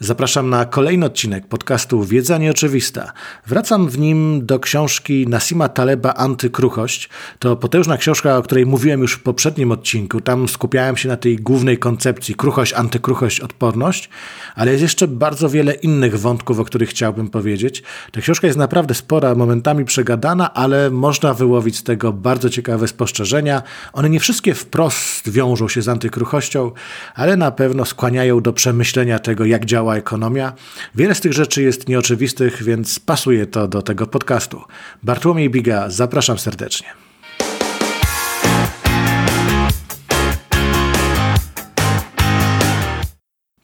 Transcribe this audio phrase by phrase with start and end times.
[0.00, 3.12] Zapraszam na kolejny odcinek podcastu Wiedza Nieoczywista.
[3.46, 7.08] Wracam w nim do książki Nasima Taleba Antykruchość.
[7.38, 10.20] To potężna książka, o której mówiłem już w poprzednim odcinku.
[10.20, 14.10] Tam skupiałem się na tej głównej koncepcji kruchość, antykruchość, odporność,
[14.54, 17.82] ale jest jeszcze bardzo wiele innych wątków, o których chciałbym powiedzieć.
[18.12, 23.62] Ta książka jest naprawdę spora, momentami przegadana, ale można wyłowić z tego bardzo ciekawe spostrzeżenia.
[23.92, 26.70] One nie wszystkie wprost wiążą się z antykruchością,
[27.14, 30.52] ale na pewno skłaniają do przemyślenia tego, jak działa ekonomia.
[30.94, 34.62] Wiele z tych rzeczy jest nieoczywistych, więc pasuje to do tego podcastu.
[35.02, 37.01] Bartłomiej Biga, zapraszam serdecznie.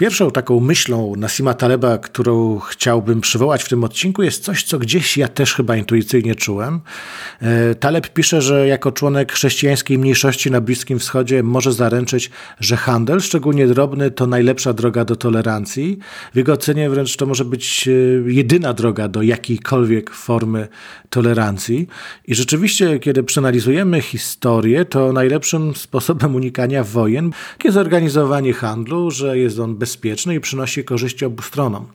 [0.00, 5.16] Pierwszą taką myślą Nasima Taleba, którą chciałbym przywołać w tym odcinku, jest coś, co gdzieś
[5.16, 6.80] ja też chyba intuicyjnie czułem.
[7.42, 13.20] E, Taleb pisze, że jako członek chrześcijańskiej mniejszości na Bliskim Wschodzie może zaręczyć, że handel,
[13.20, 15.98] szczególnie drobny, to najlepsza droga do tolerancji.
[16.34, 17.90] W jego ocenie wręcz to może być e,
[18.32, 20.68] jedyna droga do jakiejkolwiek formy
[21.10, 21.88] tolerancji.
[22.26, 27.30] I rzeczywiście, kiedy przeanalizujemy historię, to najlepszym sposobem unikania wojen
[27.64, 31.86] jest zorganizowanie handlu, że jest on bez bezpieczny i przynosi korzyści obu stronom.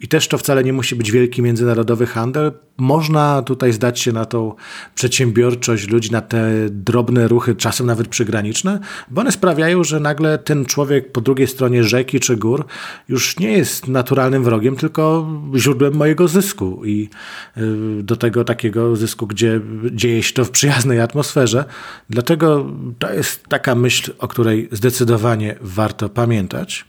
[0.00, 2.52] I też to wcale nie musi być wielki międzynarodowy handel.
[2.76, 4.54] Można tutaj zdać się na tą
[4.94, 8.78] przedsiębiorczość ludzi, na te drobne ruchy, czasem nawet przygraniczne,
[9.10, 12.66] bo one sprawiają, że nagle ten człowiek po drugiej stronie rzeki czy gór
[13.08, 17.08] już nie jest naturalnym wrogiem, tylko źródłem mojego zysku i
[17.56, 19.60] y, do tego takiego zysku, gdzie
[19.92, 21.64] dzieje się to w przyjaznej atmosferze.
[22.10, 22.66] Dlatego
[22.98, 26.84] to jest taka myśl, o której zdecydowanie warto pamiętać.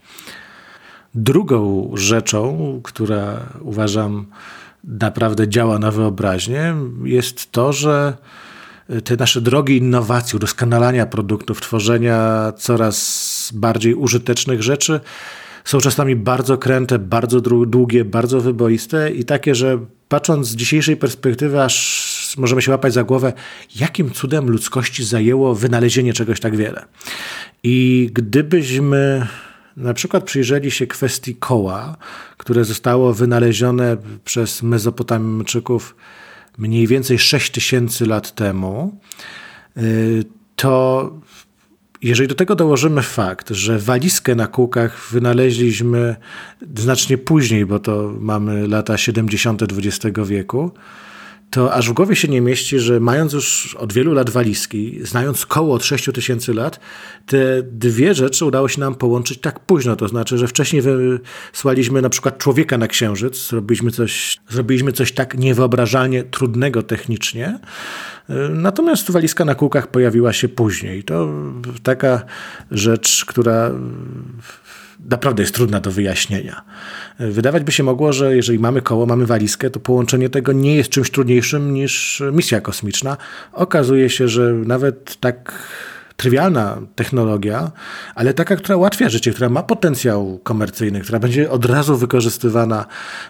[1.14, 4.26] Drugą rzeczą, która uważam
[4.84, 8.16] naprawdę działa na wyobraźnię, jest to, że
[9.04, 15.00] te nasze drogi innowacji, udoskonalania produktów, tworzenia coraz bardziej użytecznych rzeczy
[15.64, 21.62] są czasami bardzo kręte, bardzo długie, bardzo wyboiste i takie, że patrząc z dzisiejszej perspektywy,
[21.62, 23.32] aż możemy się łapać za głowę,
[23.76, 26.84] jakim cudem ludzkości zajęło wynalezienie czegoś tak wiele.
[27.62, 29.26] I gdybyśmy
[29.76, 31.96] na przykład przyjrzeli się kwestii koła,
[32.36, 35.96] które zostało wynalezione przez Mezopotamczyków
[36.58, 39.00] mniej więcej 6 tysięcy lat temu,
[39.76, 40.24] y,
[40.56, 41.10] to
[42.02, 46.16] jeżeli do tego dołożymy fakt, że walizkę na kółkach wynaleźliśmy
[46.76, 49.62] znacznie później, bo to mamy lata 70.
[49.62, 50.70] XX wieku,
[51.52, 55.46] to aż w głowie się nie mieści, że mając już od wielu lat walizki, znając
[55.46, 56.80] koło od 6 tysięcy lat,
[57.26, 59.96] te dwie rzeczy udało się nam połączyć tak późno.
[59.96, 60.82] To znaczy, że wcześniej
[61.52, 67.58] wysłaliśmy na przykład człowieka na księżyc, zrobiliśmy coś, zrobiliśmy coś tak niewyobrażalnie trudnego technicznie,
[68.50, 71.04] Natomiast walizka na kółkach pojawiła się później.
[71.04, 71.32] To
[71.82, 72.22] taka
[72.70, 73.70] rzecz, która
[75.10, 76.62] naprawdę jest trudna do wyjaśnienia.
[77.18, 80.90] Wydawać by się mogło, że jeżeli mamy koło, mamy walizkę, to połączenie tego nie jest
[80.90, 83.16] czymś trudniejszym niż misja kosmiczna.
[83.52, 85.52] Okazuje się, że nawet tak
[86.16, 87.70] trywialna technologia,
[88.14, 92.86] ale taka, która ułatwia życie, która ma potencjał komercyjny, która będzie od razu wykorzystywana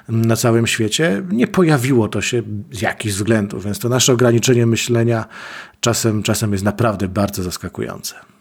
[0.08, 5.24] na całym świecie, nie pojawiło to się z jakichś względów, więc to nasze ograniczenie myślenia
[5.80, 8.31] czasem, czasem jest naprawdę bardzo zaskakujące.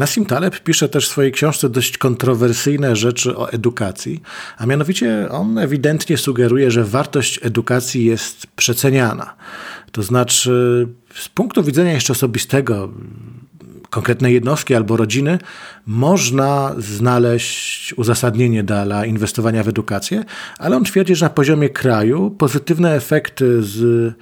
[0.00, 4.22] Nassim Taleb pisze też w swojej książce dość kontrowersyjne rzeczy o edukacji,
[4.58, 9.34] a mianowicie on ewidentnie sugeruje, że wartość edukacji jest przeceniana.
[9.92, 12.92] To znaczy, z punktu widzenia jeszcze osobistego,
[13.90, 15.38] konkretnej jednostki albo rodziny,
[15.86, 20.24] można znaleźć uzasadnienie dla inwestowania w edukację,
[20.58, 24.14] ale on twierdzi, że na poziomie kraju pozytywne efekty z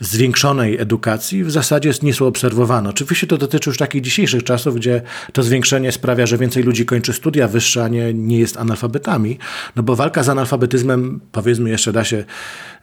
[0.00, 2.90] zwiększonej edukacji w zasadzie nie są obserwowane.
[2.90, 5.02] Oczywiście to dotyczy już takich dzisiejszych czasów, gdzie
[5.32, 9.38] to zwiększenie sprawia, że więcej ludzi kończy studia wyższe, a nie, nie jest analfabetami,
[9.76, 12.24] no bo walka z analfabetyzmem, powiedzmy jeszcze da się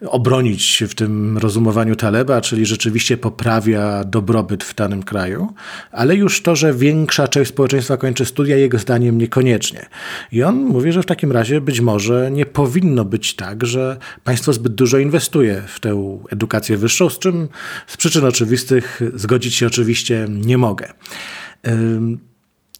[0.06, 5.52] obronić w tym rozumowaniu Taleba, czyli rzeczywiście poprawia dobrobyt w danym kraju,
[5.92, 9.86] ale już to, że większa część społeczeństwa kończy studia, jego zdaniem niekoniecznie.
[10.32, 14.52] I on mówi, że w takim razie być może nie powinno być tak, że państwo
[14.52, 17.48] zbyt dużo inwestuje w tę edukację wyższą, z czym
[17.86, 20.92] z przyczyn oczywistych zgodzić się oczywiście nie mogę.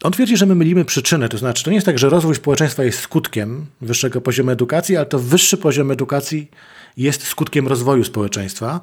[0.02, 2.84] On twierdzi, że my mylimy przyczynę, to znaczy to nie jest tak, że rozwój społeczeństwa
[2.84, 6.50] jest skutkiem wyższego poziomu edukacji, ale to wyższy poziom edukacji
[6.96, 8.80] jest skutkiem rozwoju społeczeństwa.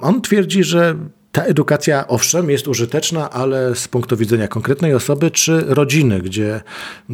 [0.00, 0.96] On twierdzi, że
[1.32, 6.60] ta edukacja, owszem, jest użyteczna, ale z punktu widzenia konkretnej osoby czy rodziny, gdzie,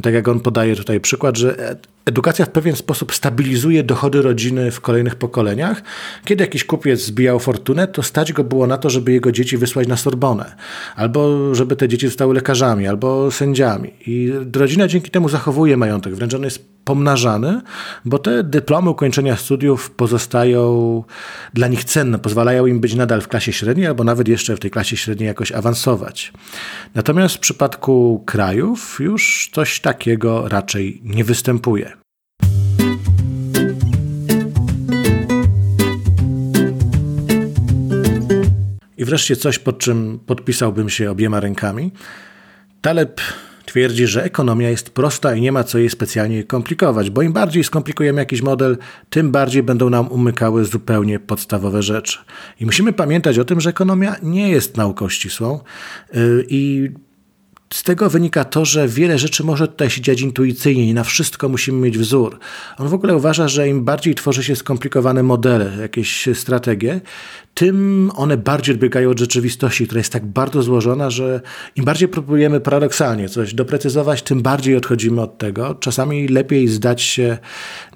[0.02, 4.80] tak jak on podaje tutaj przykład, że edukacja w pewien sposób stabilizuje dochody rodziny w
[4.80, 5.82] kolejnych pokoleniach.
[6.24, 9.88] Kiedy jakiś kupiec zbijał fortunę, to stać go było na to, żeby jego dzieci wysłać
[9.88, 10.54] na Sorbonę,
[10.96, 13.90] albo żeby te dzieci zostały lekarzami, albo sędziami.
[14.06, 17.60] I rodzina dzięki temu zachowuje majątek, wręcz on jest pomnażany,
[18.04, 21.04] bo te dyplomy ukończenia studiów pozostają
[21.54, 24.70] dla nich cenne, pozwalają im być nadal w klasie średniej, albo nawet jeszcze w tej
[24.70, 26.32] klasie średniej jakoś awansować.
[26.94, 31.92] Natomiast w przypadku krajów już coś takiego raczej nie występuje.
[39.04, 41.92] I wreszcie coś, pod czym podpisałbym się obiema rękami.
[42.80, 43.20] Taleb
[43.66, 47.64] twierdzi, że ekonomia jest prosta i nie ma co jej specjalnie komplikować, bo im bardziej
[47.64, 48.78] skomplikujemy jakiś model,
[49.10, 52.18] tym bardziej będą nam umykały zupełnie podstawowe rzeczy.
[52.60, 55.60] I musimy pamiętać o tym, że ekonomia nie jest nauką ścisłą
[56.16, 56.90] y, i
[57.74, 61.48] z tego wynika to, że wiele rzeczy może tutaj się dziać intuicyjnie i na wszystko
[61.48, 62.38] musimy mieć wzór.
[62.78, 67.00] On w ogóle uważa, że im bardziej tworzy się skomplikowane modele, jakieś strategie,
[67.54, 71.40] tym one bardziej odbiegają od rzeczywistości, która jest tak bardzo złożona, że
[71.76, 75.74] im bardziej próbujemy paradoksalnie coś doprecyzować, tym bardziej odchodzimy od tego.
[75.74, 77.38] Czasami lepiej zdać się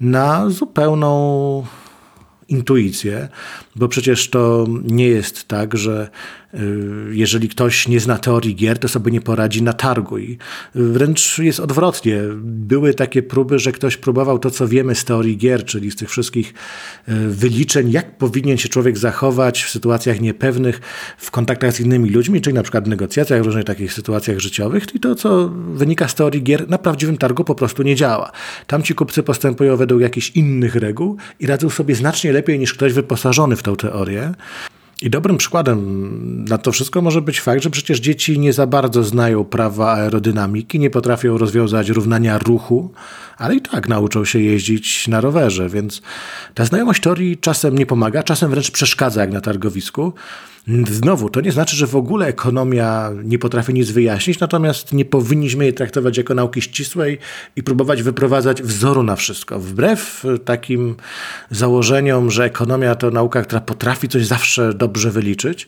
[0.01, 1.63] na zupełną
[2.51, 3.27] intuicję,
[3.75, 6.09] bo przecież to nie jest tak, że
[6.53, 6.59] y,
[7.11, 10.17] jeżeli ktoś nie zna teorii gier, to sobie nie poradzi na targu.
[10.17, 10.37] I
[10.75, 12.21] wręcz jest odwrotnie.
[12.41, 16.09] Były takie próby, że ktoś próbował to, co wiemy z teorii gier, czyli z tych
[16.09, 16.53] wszystkich
[17.09, 20.81] y, wyliczeń, jak powinien się człowiek zachować w sytuacjach niepewnych,
[21.17, 24.95] w kontaktach z innymi ludźmi, czyli na przykład w negocjacjach, w różnych takich sytuacjach życiowych.
[24.95, 28.31] I to, co wynika z teorii gier, na prawdziwym targu po prostu nie działa.
[28.67, 32.93] Tam ci kupcy postępują według jakichś innych reguł i radzą sobie znacznie lepiej niż ktoś
[32.93, 34.33] wyposażony w tą teorię.
[35.01, 39.03] I dobrym przykładem na to wszystko może być fakt, że przecież dzieci nie za bardzo
[39.03, 42.91] znają prawa aerodynamiki, nie potrafią rozwiązać równania ruchu,
[43.37, 46.01] ale i tak nauczą się jeździć na rowerze, więc
[46.53, 50.13] ta znajomość teorii czasem nie pomaga, czasem wręcz przeszkadza, jak na targowisku.
[50.91, 55.63] Znowu, to nie znaczy, że w ogóle ekonomia nie potrafi nic wyjaśnić, natomiast nie powinniśmy
[55.63, 57.17] jej traktować jako nauki ścisłej
[57.55, 59.59] i próbować wyprowadzać wzoru na wszystko.
[59.59, 60.95] Wbrew takim
[61.51, 65.67] założeniom, że ekonomia to nauka, która potrafi coś zawsze dobrze wyliczyć,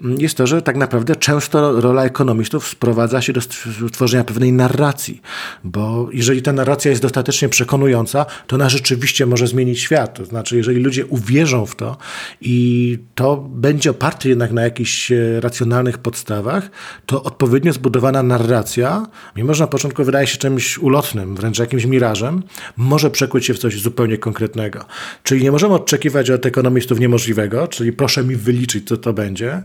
[0.00, 3.40] jest to, że tak naprawdę często rola ekonomistów sprowadza się do
[3.88, 5.22] stworzenia pewnej narracji,
[5.64, 10.14] bo jeżeli ta narracja jest dostatecznie przekonująca, to ona rzeczywiście może zmienić świat.
[10.14, 11.96] To znaczy, jeżeli ludzie uwierzą w to
[12.40, 16.70] i to będzie oparte jednak na jakichś e, racjonalnych podstawach,
[17.06, 22.42] to odpowiednio zbudowana narracja, mimo że na początku wydaje się czymś ulotnym, wręcz jakimś mirażem,
[22.76, 24.84] może przekuć się w coś zupełnie konkretnego.
[25.22, 29.62] Czyli nie możemy oczekiwać od ekonomistów niemożliwego, czyli proszę mi wyliczyć, co to będzie.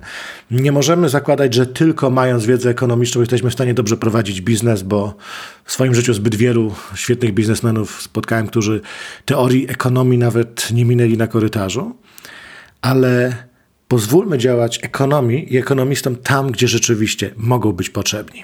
[0.52, 5.16] Nie możemy zakładać, że tylko mając wiedzę ekonomiczną jesteśmy w stanie dobrze prowadzić biznes, bo
[5.66, 8.82] w swoim życiu zbyt wielu świetnych biznesmenów spotkałem, którzy
[9.26, 11.96] teorii ekonomii nawet nie minęli na korytarzu.
[12.82, 13.36] Ale
[13.88, 18.44] pozwólmy działać ekonomii i ekonomistom tam, gdzie rzeczywiście mogą być potrzebni.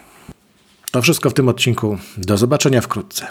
[0.91, 1.97] To wszystko w tym odcinku.
[2.17, 3.27] Do zobaczenia wkrótce.